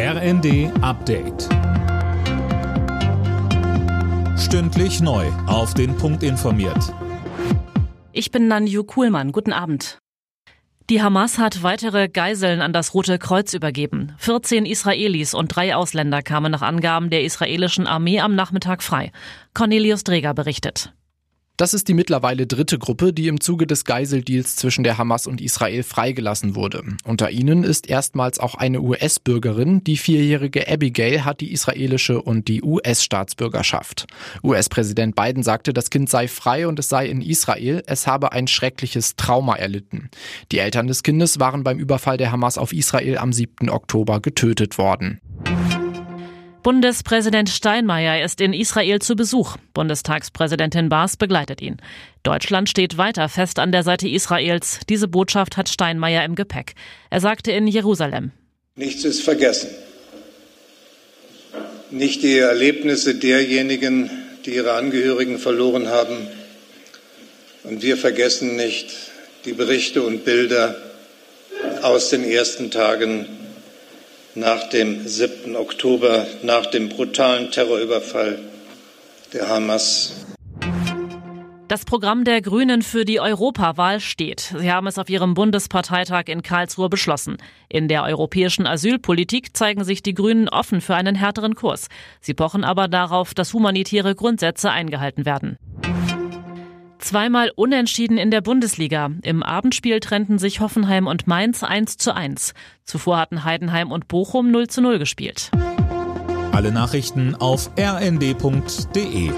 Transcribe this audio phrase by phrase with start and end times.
[0.00, 1.48] RND Update.
[4.38, 5.26] Stündlich neu.
[5.48, 6.94] Auf den Punkt informiert.
[8.12, 9.32] Ich bin Nanju Kuhlmann.
[9.32, 9.98] Guten Abend.
[10.88, 14.14] Die Hamas hat weitere Geiseln an das Rote Kreuz übergeben.
[14.18, 19.10] 14 Israelis und drei Ausländer kamen nach Angaben der israelischen Armee am Nachmittag frei.
[19.52, 20.92] Cornelius Dreger berichtet.
[21.58, 25.40] Das ist die mittlerweile dritte Gruppe, die im Zuge des Geiseldeals zwischen der Hamas und
[25.40, 26.84] Israel freigelassen wurde.
[27.02, 29.82] Unter ihnen ist erstmals auch eine US-Bürgerin.
[29.82, 34.06] Die vierjährige Abigail hat die israelische und die US-Staatsbürgerschaft.
[34.44, 37.82] US-Präsident Biden sagte, das Kind sei frei und es sei in Israel.
[37.86, 40.10] Es habe ein schreckliches Trauma erlitten.
[40.52, 43.68] Die Eltern des Kindes waren beim Überfall der Hamas auf Israel am 7.
[43.68, 45.20] Oktober getötet worden.
[46.68, 49.56] Bundespräsident Steinmeier ist in Israel zu Besuch.
[49.72, 51.78] Bundestagspräsidentin Baas begleitet ihn.
[52.24, 54.80] Deutschland steht weiter fest an der Seite Israels.
[54.86, 56.74] Diese Botschaft hat Steinmeier im Gepäck.
[57.08, 58.32] Er sagte in Jerusalem.
[58.76, 59.70] Nichts ist vergessen.
[61.90, 64.10] Nicht die Erlebnisse derjenigen,
[64.44, 66.28] die ihre Angehörigen verloren haben.
[67.64, 68.94] Und wir vergessen nicht
[69.46, 70.76] die Berichte und Bilder
[71.80, 73.24] aus den ersten Tagen
[74.34, 75.56] nach dem 7.
[75.56, 78.38] Oktober, nach dem brutalen Terrorüberfall
[79.32, 80.26] der Hamas.
[81.68, 84.54] Das Programm der Grünen für die Europawahl steht.
[84.58, 87.36] Sie haben es auf ihrem Bundesparteitag in Karlsruhe beschlossen.
[87.68, 91.88] In der europäischen Asylpolitik zeigen sich die Grünen offen für einen härteren Kurs.
[92.22, 95.58] Sie pochen aber darauf, dass humanitäre Grundsätze eingehalten werden.
[97.08, 99.10] Zweimal unentschieden in der Bundesliga.
[99.22, 102.52] Im Abendspiel trennten sich Hoffenheim und Mainz 1 zu 1.
[102.84, 105.50] Zuvor hatten Heidenheim und Bochum 0 zu 0 gespielt.
[106.52, 109.30] Alle Nachrichten auf rnd.de